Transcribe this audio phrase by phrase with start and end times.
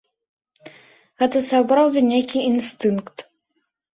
[1.23, 3.17] Гэта сапраўды нейкі інстынкт.